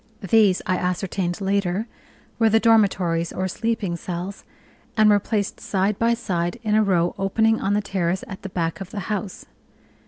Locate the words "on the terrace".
7.61-8.23